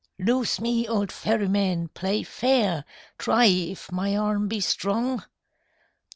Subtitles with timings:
[0.17, 2.83] "Loose me, old ferryman: play fair:
[3.19, 5.23] Try if my arm be strong."